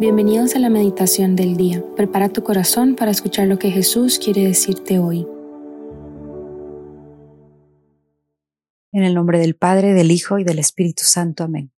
Bienvenidos 0.00 0.56
a 0.56 0.58
la 0.60 0.70
meditación 0.70 1.36
del 1.36 1.58
día. 1.58 1.84
Prepara 1.94 2.30
tu 2.30 2.42
corazón 2.42 2.96
para 2.96 3.10
escuchar 3.10 3.46
lo 3.48 3.58
que 3.58 3.70
Jesús 3.70 4.18
quiere 4.18 4.46
decirte 4.46 4.98
hoy. 4.98 5.28
En 8.92 9.02
el 9.02 9.12
nombre 9.12 9.38
del 9.38 9.56
Padre, 9.56 9.92
del 9.92 10.10
Hijo 10.10 10.38
y 10.38 10.44
del 10.44 10.58
Espíritu 10.58 11.02
Santo. 11.04 11.44
Amén. 11.44 11.70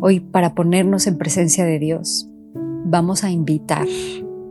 Hoy, 0.00 0.18
para 0.18 0.56
ponernos 0.56 1.06
en 1.06 1.16
presencia 1.16 1.64
de 1.64 1.78
Dios, 1.78 2.28
vamos 2.84 3.22
a 3.22 3.30
invitar 3.30 3.86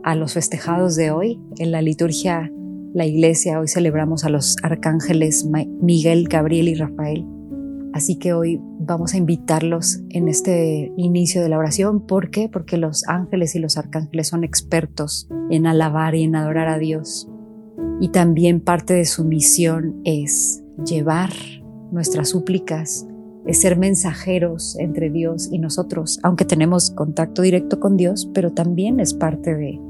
a 0.02 0.14
los 0.14 0.32
festejados 0.32 0.96
de 0.96 1.10
hoy. 1.10 1.38
En 1.58 1.72
la 1.72 1.82
liturgia, 1.82 2.50
la 2.94 3.04
iglesia, 3.04 3.60
hoy 3.60 3.68
celebramos 3.68 4.24
a 4.24 4.30
los 4.30 4.56
arcángeles 4.62 5.46
Miguel, 5.82 6.26
Gabriel 6.26 6.68
y 6.68 6.74
Rafael 6.74 7.26
Así 7.92 8.16
que 8.16 8.32
hoy 8.32 8.60
vamos 8.88 9.12
a 9.14 9.18
invitarlos 9.18 10.00
en 10.08 10.28
este 10.28 10.92
inicio 10.96 11.42
de 11.42 11.50
la 11.50 11.58
oración. 11.58 12.00
¿Por 12.06 12.30
qué? 12.30 12.48
Porque 12.48 12.78
los 12.78 13.06
ángeles 13.06 13.54
y 13.54 13.60
los 13.60 13.76
arcángeles 13.76 14.28
son 14.28 14.42
expertos 14.42 15.28
en 15.50 15.66
alabar 15.66 16.14
y 16.14 16.24
en 16.24 16.34
adorar 16.34 16.68
a 16.68 16.78
Dios. 16.78 17.28
Y 18.00 18.08
también 18.08 18.60
parte 18.60 18.94
de 18.94 19.04
su 19.04 19.24
misión 19.24 20.00
es 20.04 20.64
llevar 20.84 21.30
nuestras 21.92 22.30
súplicas, 22.30 23.06
es 23.46 23.60
ser 23.60 23.78
mensajeros 23.78 24.76
entre 24.78 25.10
Dios 25.10 25.48
y 25.52 25.58
nosotros, 25.58 26.18
aunque 26.22 26.44
tenemos 26.44 26.90
contacto 26.90 27.42
directo 27.42 27.80
con 27.80 27.96
Dios, 27.96 28.30
pero 28.32 28.52
también 28.52 29.00
es 29.00 29.14
parte 29.14 29.54
de, 29.54 29.80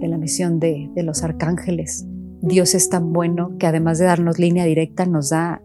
la 0.00 0.18
misión 0.18 0.58
de, 0.58 0.90
de 0.94 1.02
los 1.04 1.22
arcángeles. 1.22 2.06
Dios 2.40 2.74
es 2.74 2.88
tan 2.88 3.12
bueno 3.12 3.56
que 3.58 3.68
además 3.68 3.98
de 3.98 4.06
darnos 4.06 4.40
línea 4.40 4.64
directa, 4.64 5.06
nos 5.06 5.30
da 5.30 5.62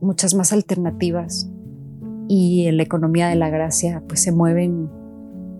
muchas 0.00 0.34
más 0.34 0.54
alternativas 0.54 1.50
y 2.28 2.66
en 2.66 2.76
la 2.76 2.82
economía 2.82 3.28
de 3.28 3.36
la 3.36 3.50
gracia 3.50 4.02
pues 4.06 4.22
se 4.22 4.32
mueven, 4.32 4.88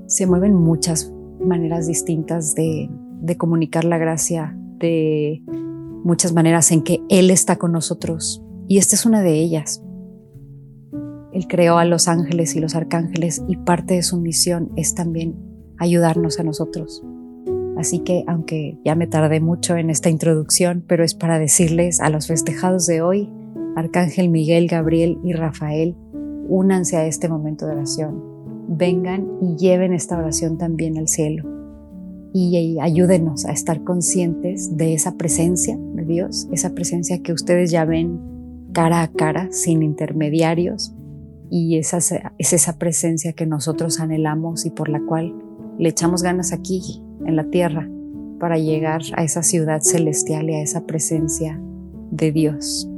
se 0.07 0.27
mueven 0.27 0.55
muchas 0.55 1.13
maneras 1.41 1.87
distintas 1.87 2.55
de, 2.55 2.91
de 3.21 3.37
comunicar 3.37 3.85
la 3.85 3.99
gracia, 3.99 4.57
de 4.79 5.43
muchas 6.05 6.33
maneras 6.33 6.71
en 6.73 6.83
que 6.83 7.01
Él 7.09 7.31
está 7.31 7.57
con 7.57 7.73
nosotros 7.73 8.43
y 8.69 8.79
esta 8.79 8.97
es 8.97 9.07
una 9.07 9.23
de 9.23 9.35
ellas. 9.35 9.83
Él 11.33 11.47
creó 11.49 11.79
a 11.79 11.85
los 11.85 12.07
ángeles 12.07 12.55
y 12.55 12.61
los 12.61 12.75
arcángeles 12.77 13.43
y 13.49 13.57
parte 13.57 13.95
de 13.95 14.03
su 14.03 14.21
misión 14.21 14.71
es 14.77 14.95
también 14.95 15.35
ayudarnos 15.79 16.39
a 16.39 16.45
nosotros. 16.45 17.03
Así 17.77 17.99
que, 17.99 18.25
aunque 18.29 18.79
ya 18.85 18.95
me 18.95 19.09
tardé 19.09 19.41
mucho 19.41 19.77
en 19.77 19.91
esta 19.91 20.09
introducción, 20.09 20.85
pero 20.87 21.05
es 21.05 21.15
para 21.15 21.41
decirles 21.41 22.01
a 22.01 22.09
los 22.09 22.29
festejados 22.29 22.87
de 22.87 23.03
hoy 23.03 23.33
Arcángel 23.77 24.29
Miguel, 24.29 24.69
Gabriel 24.69 25.19
y 25.25 25.33
Rafael, 25.33 25.97
únanse 26.49 26.97
a 26.97 27.07
este 27.07 27.29
momento 27.29 27.67
de 27.67 27.73
oración. 27.73 28.23
Vengan 28.69 29.29
y 29.41 29.57
lleven 29.57 29.93
esta 29.93 30.19
oración 30.19 30.59
también 30.59 30.99
al 30.99 31.09
cielo. 31.09 31.51
Y 32.33 32.79
ayúdenos 32.81 33.45
a 33.45 33.53
estar 33.53 33.85
conscientes 33.85 34.77
de 34.77 34.95
esa 34.95 35.17
presencia 35.17 35.79
de 35.79 36.05
Dios, 36.05 36.49
esa 36.51 36.75
presencia 36.75 37.23
que 37.23 37.33
ustedes 37.33 37.71
ya 37.71 37.85
ven 37.85 38.19
cara 38.73 39.03
a 39.03 39.09
cara, 39.09 39.49
sin 39.53 39.83
intermediarios. 39.83 40.95
Y 41.49 41.79
esa, 41.79 41.99
es 41.99 42.53
esa 42.53 42.79
presencia 42.79 43.35
que 43.35 43.47
nosotros 43.47 44.01
anhelamos 44.01 44.67
y 44.67 44.71
por 44.71 44.89
la 44.89 45.01
cual 45.01 45.35
le 45.79 45.89
echamos 45.89 46.23
ganas 46.23 46.53
aquí, 46.53 47.03
en 47.25 47.37
la 47.37 47.45
tierra, 47.45 47.89
para 48.41 48.59
llegar 48.59 49.03
a 49.17 49.23
esa 49.23 49.43
ciudad 49.43 49.81
celestial 49.81 50.51
y 50.51 50.55
a 50.55 50.63
esa 50.63 50.87
presencia 50.87 51.61
de 52.11 52.33
Dios. 52.33 52.89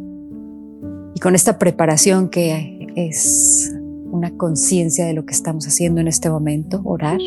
Y 1.14 1.20
con 1.20 1.34
esta 1.34 1.58
preparación 1.58 2.28
que 2.28 2.75
es 2.97 3.77
una 4.11 4.36
conciencia 4.36 5.05
de 5.05 5.12
lo 5.12 5.27
que 5.27 5.34
estamos 5.34 5.69
haciendo 5.69 6.00
en 6.00 6.08
este 6.08 6.31
momento, 6.31 6.81
orar, 6.84 7.21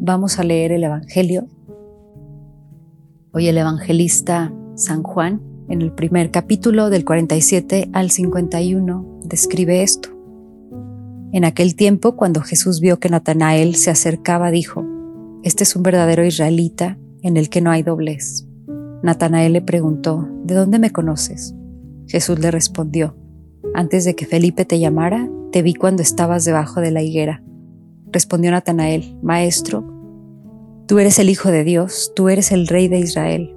vamos 0.00 0.38
a 0.38 0.42
leer 0.44 0.72
el 0.72 0.82
Evangelio. 0.82 1.46
Hoy 3.32 3.46
el 3.46 3.58
evangelista 3.58 4.52
San 4.74 5.02
Juan, 5.02 5.40
en 5.68 5.82
el 5.82 5.92
primer 5.92 6.30
capítulo 6.30 6.90
del 6.90 7.04
47 7.04 7.90
al 7.92 8.10
51, 8.10 9.20
describe 9.24 9.82
esto. 9.82 10.08
En 11.32 11.44
aquel 11.44 11.76
tiempo, 11.76 12.16
cuando 12.16 12.40
Jesús 12.40 12.80
vio 12.80 12.98
que 12.98 13.10
Natanael 13.10 13.76
se 13.76 13.90
acercaba, 13.90 14.50
dijo, 14.50 14.84
Este 15.44 15.62
es 15.62 15.76
un 15.76 15.82
verdadero 15.82 16.24
israelita 16.24 16.98
en 17.22 17.36
el 17.36 17.50
que 17.50 17.60
no 17.60 17.70
hay 17.70 17.82
doblez. 17.82 18.48
Natanael 19.02 19.52
le 19.52 19.62
preguntó, 19.62 20.26
¿De 20.42 20.54
dónde 20.54 20.80
me 20.80 20.90
conoces? 20.90 21.54
Jesús 22.08 22.40
le 22.40 22.50
respondió, 22.50 23.14
Antes 23.74 24.04
de 24.04 24.14
que 24.14 24.26
Felipe 24.26 24.64
te 24.64 24.78
llamara, 24.78 25.28
te 25.52 25.62
vi 25.62 25.74
cuando 25.74 26.02
estabas 26.02 26.44
debajo 26.44 26.80
de 26.80 26.90
la 26.90 27.02
higuera. 27.02 27.42
Respondió 28.12 28.50
Natanael, 28.50 29.16
Maestro, 29.22 29.84
tú 30.86 30.98
eres 30.98 31.18
el 31.18 31.30
Hijo 31.30 31.50
de 31.50 31.64
Dios, 31.64 32.12
tú 32.14 32.28
eres 32.28 32.52
el 32.52 32.66
Rey 32.66 32.88
de 32.88 32.98
Israel. 32.98 33.54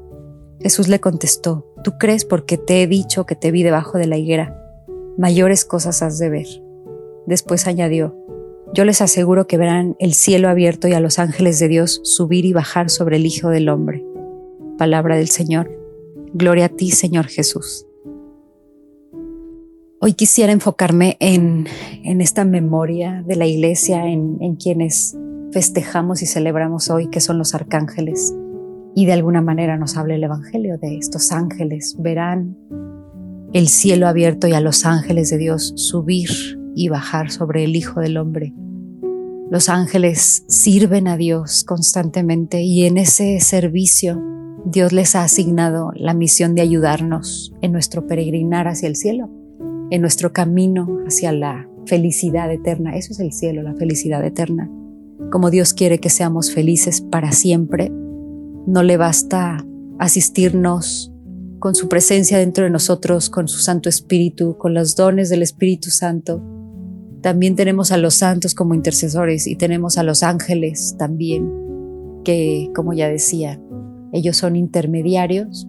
Jesús 0.60 0.88
le 0.88 1.00
contestó, 1.00 1.68
Tú 1.84 1.98
crees 1.98 2.24
porque 2.24 2.58
te 2.58 2.82
he 2.82 2.88
dicho 2.88 3.26
que 3.26 3.36
te 3.36 3.52
vi 3.52 3.62
debajo 3.62 3.98
de 3.98 4.08
la 4.08 4.18
higuera. 4.18 4.58
Mayores 5.18 5.66
cosas 5.66 6.02
has 6.02 6.18
de 6.18 6.30
ver. 6.30 6.48
Después 7.28 7.68
añadió, 7.68 8.16
Yo 8.74 8.86
les 8.86 9.02
aseguro 9.02 9.48
que 9.48 9.58
verán 9.58 9.98
el 10.00 10.14
cielo 10.14 10.48
abierto 10.48 10.88
y 10.88 10.94
a 10.94 11.02
los 11.02 11.20
ángeles 11.20 11.60
de 11.60 11.68
Dios 11.68 12.00
subir 12.04 12.46
y 12.46 12.54
bajar 12.54 12.90
sobre 12.90 13.18
el 13.18 13.26
Hijo 13.26 13.50
del 13.50 13.68
Hombre. 13.68 14.06
Palabra 14.78 15.18
del 15.18 15.28
Señor. 15.28 15.78
Gloria 16.34 16.66
a 16.66 16.70
ti, 16.70 16.92
Señor 16.92 17.28
Jesús. 17.28 17.86
Hoy 20.06 20.16
quisiera 20.16 20.52
enfocarme 20.52 21.16
en, 21.22 21.66
esta 22.04 22.44
memoria 22.44 23.24
de 23.26 23.38
la 23.38 23.46
iglesia, 23.46 24.06
en, 24.06 24.36
en 24.42 24.58
quienes 24.58 25.16
festejamos 25.54 26.22
y 26.22 26.26
celebramos 26.26 26.90
hoy, 26.90 27.10
que 27.10 27.22
son 27.22 27.38
los 27.38 27.56
arcángeles. 27.56 28.36
Y 28.96 29.06
de 29.06 29.14
alguna 29.14 29.42
manera 29.42 29.78
nos 29.78 29.96
habla 29.96 30.16
el 30.16 30.24
Evangelio 30.26 30.78
de 30.78 30.98
estos 30.98 31.32
ángeles. 31.32 31.96
Verán 31.98 32.58
el 33.54 33.70
cielo 33.70 34.10
abierto 34.10 34.46
y 34.46 34.52
a 34.52 34.60
los 34.60 34.86
ángeles 34.86 35.30
de 35.30 35.38
Dios 35.38 35.72
subir 35.78 36.30
y 36.76 36.90
bajar 36.90 37.32
sobre 37.32 37.64
el 37.64 37.74
Hijo 37.78 38.02
del 38.02 38.18
Hombre. 38.18 38.54
Los 39.50 39.70
ángeles 39.70 40.44
sirven 40.50 41.08
a 41.08 41.16
Dios 41.16 41.64
constantemente 41.64 42.62
y 42.62 42.88
en 42.88 42.98
ese 42.98 43.40
servicio 43.40 44.22
Dios 44.66 44.92
les 44.92 45.16
ha 45.16 45.24
asignado 45.24 45.94
la 45.96 46.14
misión 46.14 46.56
de 46.56 46.62
ayudarnos 46.62 47.54
en 47.62 47.72
nuestro 47.72 48.06
peregrinar 48.06 48.68
hacia 48.68 48.90
el 48.90 48.98
cielo 48.98 49.30
en 49.90 50.02
nuestro 50.02 50.34
camino 50.34 51.00
hacia 51.08 51.32
la 51.32 51.68
felicidad 51.86 52.52
eterna. 52.52 52.96
Eso 52.96 53.14
es 53.14 53.20
el 53.20 53.34
cielo, 53.34 53.62
la 53.62 53.76
felicidad 53.76 54.24
eterna. 54.24 54.70
Como 55.32 55.50
Dios 55.50 55.74
quiere 55.74 56.00
que 56.00 56.10
seamos 56.10 56.52
felices 56.52 57.02
para 57.02 57.32
siempre, 57.32 57.92
no 58.66 58.84
le 58.84 58.98
basta 58.98 59.66
asistirnos 60.00 61.12
con 61.60 61.76
su 61.76 61.88
presencia 61.88 62.38
dentro 62.38 62.66
de 62.66 62.70
nosotros, 62.70 63.30
con 63.30 63.48
su 63.48 63.60
Santo 63.60 63.88
Espíritu, 63.88 64.58
con 64.58 64.74
los 64.74 64.96
dones 64.96 65.30
del 65.30 65.42
Espíritu 65.42 65.92
Santo. 65.92 66.44
También 67.22 67.56
tenemos 67.56 67.92
a 67.92 67.98
los 67.98 68.16
santos 68.16 68.54
como 68.54 68.74
intercesores 68.76 69.48
y 69.48 69.56
tenemos 69.56 69.98
a 69.98 70.04
los 70.04 70.24
ángeles 70.24 70.96
también, 71.00 71.50
que, 72.26 72.70
como 72.76 72.92
ya 72.94 73.08
decía, 73.08 73.62
ellos 74.12 74.36
son 74.36 74.58
intermediarios, 74.58 75.68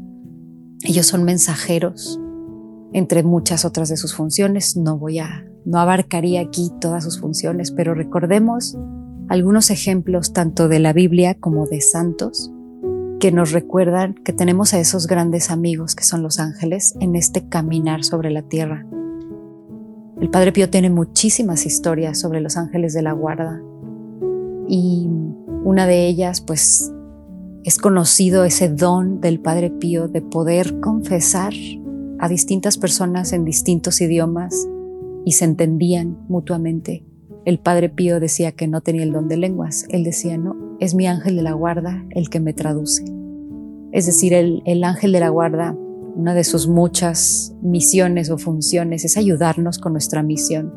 ellos 0.82 1.06
son 1.06 1.22
mensajeros, 1.22 2.20
entre 2.94 3.24
muchas 3.24 3.66
otras 3.66 3.90
de 3.90 3.98
sus 3.98 4.14
funciones. 4.14 4.76
No 4.78 4.96
voy 4.96 5.18
a, 5.18 5.44
no 5.66 5.78
abarcaría 5.78 6.40
aquí 6.40 6.70
todas 6.80 7.04
sus 7.04 7.20
funciones, 7.20 7.72
pero 7.72 7.92
recordemos 7.92 8.78
algunos 9.28 9.70
ejemplos 9.70 10.32
tanto 10.32 10.68
de 10.68 10.78
la 10.78 10.94
Biblia 10.94 11.34
como 11.34 11.66
de 11.66 11.82
santos 11.82 12.50
que 13.20 13.32
nos 13.32 13.52
recuerdan 13.52 14.14
que 14.14 14.32
tenemos 14.32 14.74
a 14.74 14.78
esos 14.78 15.06
grandes 15.06 15.50
amigos 15.50 15.94
que 15.94 16.04
son 16.04 16.22
los 16.22 16.38
ángeles 16.38 16.94
en 17.00 17.16
este 17.16 17.48
caminar 17.48 18.04
sobre 18.04 18.30
la 18.30 18.42
tierra. 18.42 18.86
El 20.20 20.30
Padre 20.30 20.52
Pío 20.52 20.70
tiene 20.70 20.90
muchísimas 20.90 21.66
historias 21.66 22.20
sobre 22.20 22.40
los 22.40 22.56
ángeles 22.56 22.94
de 22.94 23.02
la 23.02 23.12
guarda 23.12 23.60
y 24.68 25.08
una 25.64 25.86
de 25.86 26.06
ellas 26.06 26.40
pues 26.40 26.92
es 27.64 27.78
conocido 27.78 28.44
ese 28.44 28.68
don 28.68 29.20
del 29.20 29.40
Padre 29.40 29.70
Pío 29.70 30.06
de 30.06 30.20
poder 30.20 30.78
confesar 30.80 31.54
a 32.24 32.28
distintas 32.28 32.78
personas 32.78 33.34
en 33.34 33.44
distintos 33.44 34.00
idiomas 34.00 34.66
y 35.26 35.32
se 35.32 35.44
entendían 35.44 36.24
mutuamente. 36.26 37.04
El 37.44 37.58
padre 37.58 37.90
Pío 37.90 38.18
decía 38.18 38.52
que 38.52 38.66
no 38.66 38.80
tenía 38.80 39.02
el 39.02 39.12
don 39.12 39.28
de 39.28 39.36
lenguas. 39.36 39.84
Él 39.90 40.04
decía, 40.04 40.38
no, 40.38 40.56
es 40.80 40.94
mi 40.94 41.06
ángel 41.06 41.36
de 41.36 41.42
la 41.42 41.52
guarda 41.52 42.02
el 42.08 42.30
que 42.30 42.40
me 42.40 42.54
traduce. 42.54 43.04
Es 43.92 44.06
decir, 44.06 44.32
el, 44.32 44.62
el 44.64 44.84
ángel 44.84 45.12
de 45.12 45.20
la 45.20 45.28
guarda, 45.28 45.76
una 46.16 46.32
de 46.32 46.44
sus 46.44 46.66
muchas 46.66 47.54
misiones 47.60 48.30
o 48.30 48.38
funciones 48.38 49.04
es 49.04 49.18
ayudarnos 49.18 49.78
con 49.78 49.92
nuestra 49.92 50.22
misión. 50.22 50.72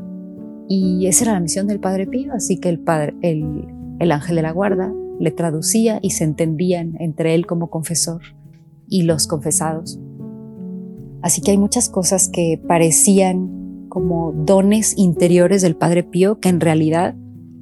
Y 0.67 1.07
esa 1.07 1.23
era 1.23 1.33
la 1.35 1.39
misión 1.39 1.67
del 1.67 1.79
padre 1.79 2.07
Pío, 2.07 2.33
así 2.33 2.57
que 2.57 2.67
el, 2.67 2.79
padre, 2.81 3.15
el 3.21 4.11
ángel 4.11 4.35
de 4.35 4.41
la 4.41 4.51
guarda 4.51 4.94
le 5.17 5.31
traducía 5.31 5.99
y 6.01 6.09
se 6.09 6.25
entendían 6.25 6.97
entre 6.99 7.35
él 7.35 7.45
como 7.45 7.69
confesor 7.69 8.21
y 8.89 9.03
los 9.03 9.27
confesados. 9.27 9.97
Así 11.21 11.41
que 11.41 11.51
hay 11.51 11.57
muchas 11.57 11.89
cosas 11.89 12.29
que 12.29 12.61
parecían 12.67 13.87
como 13.89 14.33
dones 14.33 14.97
interiores 14.97 15.61
del 15.61 15.75
Padre 15.75 16.03
Pío, 16.03 16.39
que 16.39 16.49
en 16.49 16.59
realidad 16.59 17.15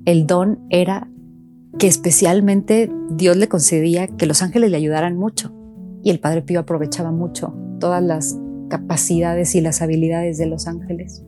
el 0.05 0.27
don 0.27 0.59
era 0.69 1.09
que 1.77 1.87
especialmente 1.87 2.91
Dios 3.09 3.37
le 3.37 3.47
concedía 3.47 4.07
que 4.07 4.25
los 4.25 4.41
ángeles 4.41 4.71
le 4.71 4.77
ayudaran 4.77 5.17
mucho. 5.17 5.53
Y 6.03 6.09
el 6.09 6.19
Padre 6.19 6.41
Pío 6.41 6.59
aprovechaba 6.59 7.11
mucho 7.11 7.53
todas 7.79 8.03
las 8.03 8.37
capacidades 8.69 9.55
y 9.55 9.61
las 9.61 9.81
habilidades 9.81 10.37
de 10.37 10.45
los 10.45 10.67
ángeles. 10.67 11.23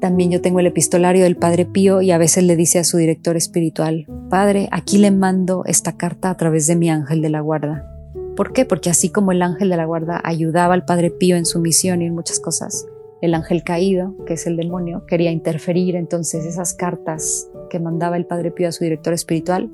También 0.00 0.30
yo 0.30 0.42
tengo 0.42 0.60
el 0.60 0.66
epistolario 0.66 1.24
del 1.24 1.36
Padre 1.36 1.64
Pío 1.64 2.02
y 2.02 2.10
a 2.10 2.18
veces 2.18 2.44
le 2.44 2.56
dice 2.56 2.78
a 2.78 2.84
su 2.84 2.98
director 2.98 3.36
espiritual, 3.36 4.06
Padre, 4.28 4.68
aquí 4.70 4.98
le 4.98 5.10
mando 5.10 5.64
esta 5.64 5.96
carta 5.96 6.28
a 6.28 6.36
través 6.36 6.66
de 6.66 6.76
mi 6.76 6.90
ángel 6.90 7.22
de 7.22 7.30
la 7.30 7.40
guarda. 7.40 7.93
¿Por 8.36 8.52
qué? 8.52 8.64
Porque 8.64 8.90
así 8.90 9.10
como 9.10 9.32
el 9.32 9.42
ángel 9.42 9.70
de 9.70 9.76
la 9.76 9.84
guarda 9.84 10.20
ayudaba 10.24 10.74
al 10.74 10.84
Padre 10.84 11.10
Pío 11.10 11.36
en 11.36 11.46
su 11.46 11.60
misión 11.60 12.02
y 12.02 12.06
en 12.06 12.14
muchas 12.14 12.40
cosas, 12.40 12.86
el 13.22 13.32
ángel 13.34 13.62
caído, 13.62 14.14
que 14.26 14.34
es 14.34 14.46
el 14.46 14.56
demonio, 14.56 15.06
quería 15.06 15.30
interferir, 15.30 15.96
entonces 15.96 16.44
esas 16.44 16.74
cartas 16.74 17.48
que 17.70 17.78
mandaba 17.78 18.16
el 18.16 18.26
Padre 18.26 18.50
Pío 18.50 18.68
a 18.68 18.72
su 18.72 18.84
director 18.84 19.12
espiritual, 19.12 19.70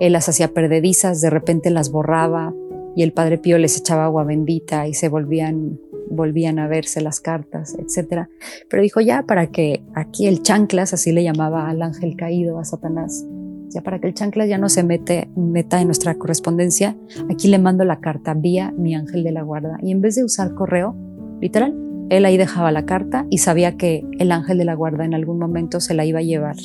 él 0.00 0.12
las 0.12 0.28
hacía 0.28 0.48
perdedizas, 0.48 1.20
de 1.20 1.30
repente 1.30 1.70
las 1.70 1.90
borraba 1.90 2.52
y 2.96 3.02
el 3.02 3.12
Padre 3.12 3.38
Pío 3.38 3.56
les 3.58 3.78
echaba 3.78 4.04
agua 4.04 4.24
bendita 4.24 4.86
y 4.86 4.94
se 4.94 5.08
volvían 5.08 5.78
volvían 6.12 6.58
a 6.58 6.68
verse 6.68 7.00
las 7.00 7.20
cartas, 7.20 7.74
etc. 7.78 8.28
Pero 8.68 8.82
dijo 8.82 9.00
ya 9.00 9.22
para 9.22 9.46
que 9.46 9.82
aquí 9.94 10.26
el 10.26 10.42
chanclas, 10.42 10.92
así 10.92 11.10
le 11.10 11.24
llamaba 11.24 11.68
al 11.68 11.82
ángel 11.82 12.16
caído, 12.16 12.58
a 12.58 12.64
Satanás, 12.64 13.24
ya 13.72 13.82
para 13.82 13.98
que 13.98 14.06
el 14.06 14.14
chanclas 14.14 14.48
ya 14.48 14.58
no 14.58 14.68
se 14.68 14.82
mete, 14.82 15.28
meta 15.36 15.80
en 15.80 15.88
nuestra 15.88 16.14
correspondencia, 16.14 16.96
aquí 17.30 17.48
le 17.48 17.58
mando 17.58 17.84
la 17.84 18.00
carta 18.00 18.34
vía 18.34 18.72
mi 18.76 18.94
ángel 18.94 19.24
de 19.24 19.32
la 19.32 19.42
guarda. 19.42 19.78
Y 19.82 19.92
en 19.92 20.00
vez 20.00 20.14
de 20.14 20.24
usar 20.24 20.54
correo, 20.54 20.94
literal, 21.40 21.74
él 22.10 22.24
ahí 22.24 22.36
dejaba 22.36 22.72
la 22.72 22.84
carta 22.84 23.26
y 23.30 23.38
sabía 23.38 23.76
que 23.76 24.06
el 24.18 24.32
ángel 24.32 24.58
de 24.58 24.64
la 24.64 24.74
guarda 24.74 25.04
en 25.04 25.14
algún 25.14 25.38
momento 25.38 25.80
se 25.80 25.94
la 25.94 26.04
iba 26.04 26.18
a 26.18 26.22
llevar 26.22 26.56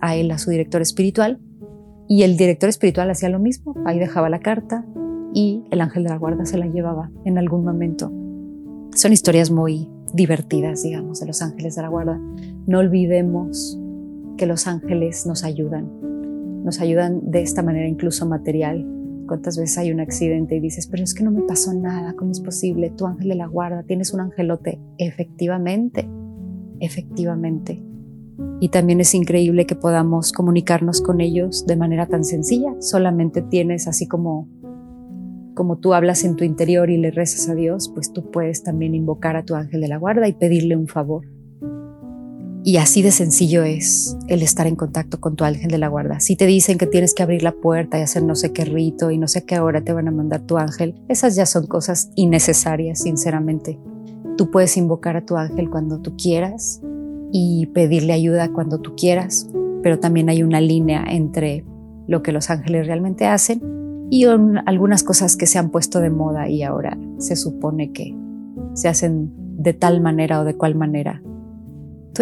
a, 0.00 0.16
él, 0.16 0.30
a 0.30 0.38
su 0.38 0.50
director 0.50 0.80
espiritual. 0.80 1.40
Y 2.08 2.22
el 2.22 2.36
director 2.36 2.68
espiritual 2.68 3.10
hacía 3.10 3.28
lo 3.28 3.40
mismo, 3.40 3.74
ahí 3.84 3.98
dejaba 3.98 4.30
la 4.30 4.38
carta 4.38 4.84
y 5.34 5.64
el 5.70 5.80
ángel 5.80 6.04
de 6.04 6.10
la 6.10 6.18
guarda 6.18 6.46
se 6.46 6.56
la 6.56 6.66
llevaba 6.66 7.10
en 7.24 7.36
algún 7.36 7.64
momento. 7.64 8.12
Son 8.94 9.12
historias 9.12 9.50
muy 9.50 9.88
divertidas, 10.14 10.82
digamos, 10.82 11.18
de 11.20 11.26
los 11.26 11.42
ángeles 11.42 11.74
de 11.74 11.82
la 11.82 11.88
guarda. 11.88 12.18
No 12.66 12.78
olvidemos 12.78 13.78
que 14.36 14.46
los 14.46 14.66
ángeles 14.66 15.26
nos 15.26 15.44
ayudan, 15.44 15.90
nos 16.64 16.80
ayudan 16.80 17.20
de 17.30 17.42
esta 17.42 17.62
manera 17.62 17.88
incluso 17.88 18.26
material, 18.26 18.86
¿Cuántas 19.26 19.58
veces 19.58 19.76
hay 19.78 19.90
un 19.90 20.00
accidente 20.00 20.54
y 20.54 20.60
dices, 20.60 20.86
pero 20.86 21.02
es 21.02 21.12
que 21.12 21.24
no 21.24 21.32
me 21.32 21.42
pasó 21.42 21.74
nada, 21.74 22.14
¿cómo 22.14 22.30
es 22.30 22.40
posible? 22.40 22.90
Tu 22.90 23.06
ángel 23.06 23.28
de 23.30 23.34
la 23.34 23.46
guarda, 23.46 23.82
tienes 23.82 24.14
un 24.14 24.20
angelote. 24.20 24.80
Efectivamente, 24.98 26.08
efectivamente. 26.78 27.82
Y 28.60 28.68
también 28.68 29.00
es 29.00 29.14
increíble 29.14 29.66
que 29.66 29.74
podamos 29.74 30.32
comunicarnos 30.32 31.00
con 31.02 31.20
ellos 31.20 31.66
de 31.66 31.76
manera 31.76 32.06
tan 32.06 32.24
sencilla. 32.24 32.74
Solamente 32.78 33.42
tienes 33.42 33.88
así 33.88 34.06
como 34.06 34.48
como 35.54 35.78
tú 35.78 35.94
hablas 35.94 36.22
en 36.22 36.36
tu 36.36 36.44
interior 36.44 36.90
y 36.90 36.98
le 36.98 37.10
rezas 37.10 37.48
a 37.48 37.54
Dios, 37.54 37.90
pues 37.94 38.12
tú 38.12 38.30
puedes 38.30 38.62
también 38.62 38.94
invocar 38.94 39.36
a 39.36 39.42
tu 39.42 39.54
ángel 39.54 39.80
de 39.80 39.88
la 39.88 39.96
guarda 39.96 40.28
y 40.28 40.34
pedirle 40.34 40.76
un 40.76 40.86
favor. 40.86 41.24
Y 42.68 42.78
así 42.78 43.00
de 43.00 43.12
sencillo 43.12 43.62
es 43.62 44.18
el 44.26 44.42
estar 44.42 44.66
en 44.66 44.74
contacto 44.74 45.20
con 45.20 45.36
tu 45.36 45.44
ángel 45.44 45.70
de 45.70 45.78
la 45.78 45.86
guarda. 45.86 46.18
Si 46.18 46.34
te 46.34 46.46
dicen 46.46 46.78
que 46.78 46.88
tienes 46.88 47.14
que 47.14 47.22
abrir 47.22 47.44
la 47.44 47.52
puerta 47.52 47.96
y 47.96 48.02
hacer 48.02 48.24
no 48.24 48.34
sé 48.34 48.52
qué 48.52 48.64
rito 48.64 49.12
y 49.12 49.18
no 49.18 49.28
sé 49.28 49.44
qué 49.44 49.60
hora 49.60 49.82
te 49.82 49.92
van 49.92 50.08
a 50.08 50.10
mandar 50.10 50.40
tu 50.40 50.58
ángel, 50.58 51.00
esas 51.06 51.36
ya 51.36 51.46
son 51.46 51.68
cosas 51.68 52.10
innecesarias, 52.16 53.02
sinceramente. 53.02 53.78
Tú 54.36 54.50
puedes 54.50 54.76
invocar 54.76 55.16
a 55.16 55.24
tu 55.24 55.36
ángel 55.36 55.70
cuando 55.70 56.00
tú 56.00 56.16
quieras 56.16 56.82
y 57.30 57.66
pedirle 57.66 58.14
ayuda 58.14 58.52
cuando 58.52 58.80
tú 58.80 58.96
quieras, 58.96 59.48
pero 59.84 60.00
también 60.00 60.28
hay 60.28 60.42
una 60.42 60.60
línea 60.60 61.04
entre 61.08 61.64
lo 62.08 62.24
que 62.24 62.32
los 62.32 62.50
ángeles 62.50 62.88
realmente 62.88 63.26
hacen 63.26 63.62
y 64.10 64.24
algunas 64.24 65.04
cosas 65.04 65.36
que 65.36 65.46
se 65.46 65.60
han 65.60 65.70
puesto 65.70 66.00
de 66.00 66.10
moda 66.10 66.48
y 66.48 66.64
ahora 66.64 66.98
se 67.18 67.36
supone 67.36 67.92
que 67.92 68.16
se 68.74 68.88
hacen 68.88 69.32
de 69.56 69.72
tal 69.72 70.00
manera 70.00 70.40
o 70.40 70.44
de 70.44 70.56
cual 70.56 70.74
manera 70.74 71.22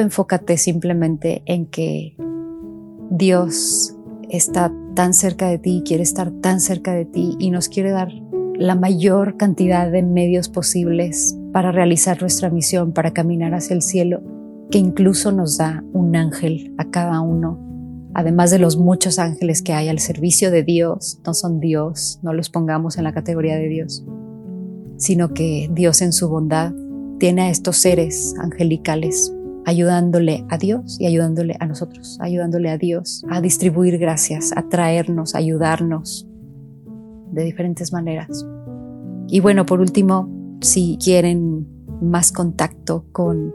enfócate 0.01 0.57
simplemente 0.57 1.43
en 1.47 1.67
que 1.67 2.17
Dios 3.11 3.95
está 4.29 4.73
tan 4.95 5.15
cerca 5.15 5.49
de 5.49 5.59
ti, 5.59 5.83
quiere 5.85 6.03
estar 6.03 6.31
tan 6.31 6.61
cerca 6.61 6.95
de 6.95 7.05
ti 7.05 7.37
y 7.39 7.51
nos 7.51 7.69
quiere 7.69 7.91
dar 7.91 8.09
la 8.57 8.75
mayor 8.75 9.37
cantidad 9.37 9.91
de 9.91 10.03
medios 10.03 10.49
posibles 10.49 11.37
para 11.53 11.73
realizar 11.73 12.21
nuestra 12.21 12.51
misión, 12.51 12.93
para 12.93 13.13
caminar 13.13 13.55
hacia 13.55 13.75
el 13.75 13.83
cielo, 13.83 14.23
que 14.71 14.79
incluso 14.79 15.33
nos 15.33 15.59
da 15.59 15.85
un 15.93 16.15
ángel 16.17 16.75
a 16.79 16.91
cada 16.91 17.21
uno, 17.21 17.59
además 18.15 18.51
de 18.51 18.59
los 18.59 18.77
muchos 18.77 19.19
ángeles 19.19 19.63
que 19.63 19.73
hay 19.73 19.89
al 19.89 19.99
servicio 19.99 20.51
de 20.51 20.63
Dios, 20.63 21.21
no 21.27 21.35
son 21.35 21.61
Dios, 21.61 22.21
no 22.23 22.33
los 22.33 22.49
pongamos 22.49 22.97
en 22.97 23.05
la 23.05 23.13
categoría 23.13 23.57
de 23.57 23.69
Dios, 23.69 24.05
sino 24.97 25.35
que 25.35 25.69
Dios 25.73 26.01
en 26.01 26.13
su 26.13 26.29
bondad 26.29 26.73
tiene 27.19 27.43
a 27.43 27.51
estos 27.51 27.77
seres 27.77 28.35
angelicales 28.39 29.33
ayudándole 29.67 30.45
a 30.49 30.59
Dios 30.59 31.01
y 31.01 31.07
ayudándole 31.07 31.57
a 31.61 31.67
nosotros, 31.67 32.19
ayudándole 32.21 32.71
a 32.71 32.79
Dios 32.79 33.25
a 33.31 33.41
distribuir 33.41 33.99
gracias, 33.99 34.53
a 34.57 34.69
traernos, 34.69 35.35
a 35.35 35.39
ayudarnos 35.39 36.27
de 37.33 37.45
diferentes 37.45 37.93
maneras. 37.93 38.47
Y 39.29 39.41
bueno, 39.41 39.67
por 39.67 39.81
último, 39.81 40.29
si 40.61 40.99
quieren 41.03 41.67
más 42.01 42.33
contacto 42.33 43.07
con 43.13 43.55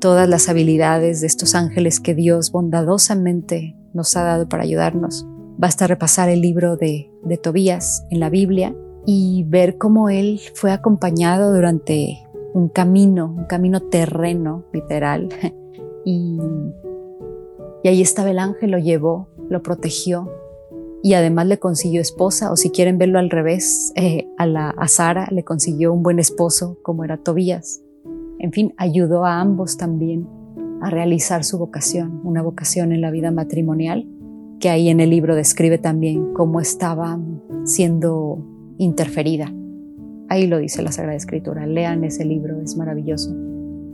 todas 0.00 0.28
las 0.28 0.48
habilidades 0.48 1.20
de 1.20 1.26
estos 1.26 1.54
ángeles 1.54 2.00
que 2.00 2.14
Dios 2.14 2.52
bondadosamente 2.52 3.76
nos 3.94 4.16
ha 4.16 4.22
dado 4.22 4.48
para 4.48 4.62
ayudarnos, 4.62 5.26
basta 5.56 5.86
repasar 5.86 6.28
el 6.28 6.40
libro 6.40 6.76
de, 6.76 7.10
de 7.24 7.36
Tobías 7.36 8.04
en 8.10 8.20
la 8.20 8.30
Biblia 8.30 8.74
y 9.06 9.44
ver 9.48 9.78
cómo 9.78 10.08
él 10.08 10.40
fue 10.54 10.70
acompañado 10.70 11.54
durante 11.54 12.18
un 12.54 12.68
camino, 12.68 13.34
un 13.36 13.44
camino 13.44 13.80
terreno, 13.80 14.64
literal. 14.72 15.28
Y, 16.04 16.38
y 17.82 17.88
ahí 17.88 18.00
estaba 18.00 18.30
el 18.30 18.38
ángel, 18.38 18.70
lo 18.70 18.78
llevó, 18.78 19.28
lo 19.50 19.62
protegió 19.62 20.30
y 21.02 21.14
además 21.14 21.46
le 21.46 21.58
consiguió 21.58 22.00
esposa, 22.00 22.50
o 22.50 22.56
si 22.56 22.70
quieren 22.70 22.98
verlo 22.98 23.18
al 23.18 23.30
revés, 23.30 23.92
eh, 23.94 24.26
a, 24.36 24.46
la, 24.46 24.70
a 24.70 24.88
Sara 24.88 25.28
le 25.30 25.44
consiguió 25.44 25.92
un 25.92 26.02
buen 26.02 26.18
esposo 26.18 26.78
como 26.82 27.04
era 27.04 27.18
Tobías. 27.18 27.82
En 28.38 28.52
fin, 28.52 28.74
ayudó 28.76 29.24
a 29.24 29.40
ambos 29.40 29.76
también 29.76 30.26
a 30.80 30.90
realizar 30.90 31.44
su 31.44 31.58
vocación, 31.58 32.20
una 32.24 32.42
vocación 32.42 32.92
en 32.92 33.00
la 33.00 33.10
vida 33.10 33.30
matrimonial, 33.30 34.08
que 34.60 34.70
ahí 34.70 34.88
en 34.88 35.00
el 35.00 35.10
libro 35.10 35.36
describe 35.36 35.78
también 35.78 36.32
cómo 36.34 36.60
estaba 36.60 37.18
siendo 37.64 38.44
interferida 38.78 39.52
Ahí 40.28 40.46
lo 40.46 40.58
dice 40.58 40.82
la 40.82 40.92
Sagrada 40.92 41.16
Escritura. 41.16 41.66
Lean 41.66 42.04
ese 42.04 42.24
libro, 42.24 42.60
es 42.60 42.76
maravilloso. 42.76 43.34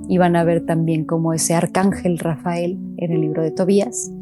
Y 0.09 0.19
van 0.19 0.37
a 0.37 0.45
ver 0.45 0.67
también 0.67 1.05
cómo 1.05 1.33
ese 1.33 1.55
arcángel 1.55 2.19
Rafael 2.19 2.79
en 2.97 3.13
el 3.13 3.21
libro 3.21 3.43
de 3.43 3.51
Tobías 3.51 4.13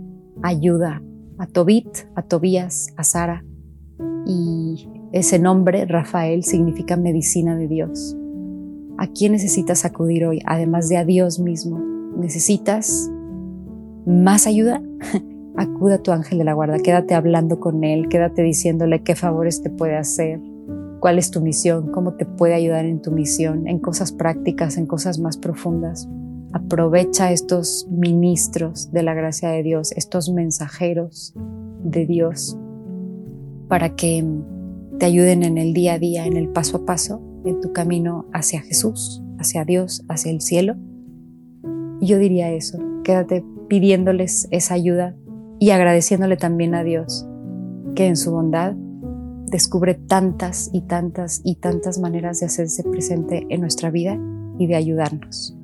ayuda 0.43 1.03
a 1.39 1.47
Tobit, 1.47 1.89
a 2.15 2.23
Tobías, 2.23 2.89
a 2.97 3.05
Sara. 3.05 3.45
Y 4.27 4.89
ese 5.13 5.39
nombre, 5.39 5.87
Rafael, 5.87 6.45
significa 6.45 6.97
medicina 6.97 7.57
de 7.57 7.69
Dios. 7.69 8.17
¿A 8.99 9.09
quién 9.09 9.33
necesitas 9.33 9.85
acudir 9.85 10.25
hoy? 10.27 10.41
Además 10.47 10.89
de 10.89 10.99
a 10.99 11.05
Dios 11.05 11.41
mismo. 11.41 11.79
¿Necesitas 12.17 13.11
más 14.07 14.47
ayuda? 14.47 14.83
Acuda 15.57 15.97
a 15.97 16.03
tu 16.03 16.13
ángel 16.13 16.39
de 16.39 16.45
la 16.45 16.55
guarda, 16.55 16.79
quédate 16.79 17.15
hablando 17.15 17.61
con 17.61 17.85
él, 17.85 18.09
quédate 18.09 18.43
diciéndole 18.43 19.03
qué 19.03 19.15
favores 19.15 19.63
te 19.63 19.69
puede 19.69 19.97
hacer, 19.97 20.41
cuál 21.03 21.19
es 21.19 21.33
tu 21.33 21.41
misión, 21.41 21.91
cómo 21.91 22.15
te 22.15 22.25
puede 22.25 22.55
ayudar 22.55 22.85
en 22.85 23.03
tu 23.03 23.11
misión, 23.11 23.67
en 23.67 23.81
cosas 23.81 24.13
prácticas, 24.13 24.77
en 24.77 24.87
cosas 24.87 25.19
más 25.19 25.37
profundas. 25.37 26.09
Aprovecha 26.53 27.33
estos 27.33 27.89
ministros 27.91 28.93
de 28.93 29.03
la 29.03 29.13
gracia 29.13 29.51
de 29.51 29.65
Dios, 29.65 29.91
estos 29.97 30.31
mensajeros 30.31 31.35
de 31.83 32.07
Dios, 32.07 32.57
para 33.67 33.97
que 33.97 34.25
te 35.01 35.07
ayuden 35.07 35.43
en 35.43 35.59
el 35.59 35.75
día 35.75 35.95
a 35.95 35.99
día, 35.99 36.25
en 36.25 36.37
el 36.37 36.49
paso 36.51 36.77
a 36.77 36.87
paso, 36.87 37.21
en 37.45 37.61
tu 37.61 37.73
camino 37.73 38.27
hacia 38.33 38.61
Jesús, 38.61 39.25
hacia 39.39 39.65
Dios, 39.65 40.05
hacia 40.09 40.31
el 40.31 40.41
cielo. 40.41 40.77
Y 42.01 42.07
yo 42.07 42.19
diría 42.19 42.53
eso, 42.53 42.79
quédate 43.03 43.45
pidiéndoles 43.69 44.47
esa 44.53 44.75
ayuda 44.75 45.17
y 45.59 45.71
agradeciéndole 45.71 46.37
también 46.37 46.77
a 46.77 46.85
Dios 46.85 47.27
que 47.97 48.07
en 48.07 48.17
su 48.17 48.31
bondad 48.31 48.77
descubre 49.53 49.95
tantas 49.95 50.71
y 50.73 50.81
tantas 50.81 51.43
y 51.45 51.57
tantas 51.57 52.01
maneras 52.01 52.41
de 52.41 52.47
hacerse 52.47 52.83
presente 52.83 53.47
en 53.51 53.61
nuestra 53.61 53.91
vida 53.91 54.19
y 54.59 54.67
de 54.67 54.75
ayudarnos. 54.75 55.62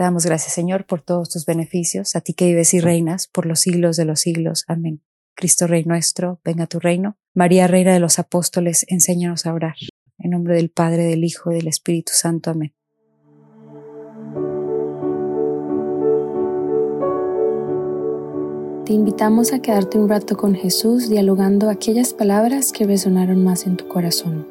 Te 0.00 0.04
damos 0.04 0.24
gracias, 0.24 0.54
Señor, 0.54 0.86
por 0.86 1.02
todos 1.02 1.28
tus 1.28 1.44
beneficios, 1.44 2.16
a 2.16 2.22
ti 2.22 2.32
que 2.32 2.46
vives 2.46 2.72
y 2.72 2.80
reinas 2.80 3.26
por 3.26 3.44
los 3.44 3.60
siglos 3.60 3.98
de 3.98 4.06
los 4.06 4.20
siglos. 4.20 4.64
Amén. 4.66 5.02
Cristo 5.34 5.66
Rey 5.66 5.84
nuestro, 5.84 6.40
venga 6.42 6.64
a 6.64 6.66
tu 6.66 6.80
reino. 6.80 7.18
María, 7.34 7.66
Reina 7.66 7.92
de 7.92 8.00
los 8.00 8.18
Apóstoles, 8.18 8.86
enséñanos 8.88 9.44
a 9.44 9.52
orar. 9.52 9.74
En 10.16 10.30
nombre 10.30 10.54
del 10.54 10.70
Padre, 10.70 11.04
del 11.04 11.22
Hijo 11.22 11.52
y 11.52 11.56
del 11.56 11.68
Espíritu 11.68 12.12
Santo. 12.14 12.48
Amén. 12.48 12.72
Te 18.86 18.94
invitamos 18.94 19.52
a 19.52 19.60
quedarte 19.60 19.98
un 19.98 20.08
rato 20.08 20.34
con 20.38 20.54
Jesús 20.54 21.10
dialogando 21.10 21.68
aquellas 21.68 22.14
palabras 22.14 22.72
que 22.72 22.86
resonaron 22.86 23.44
más 23.44 23.66
en 23.66 23.76
tu 23.76 23.86
corazón. 23.86 24.49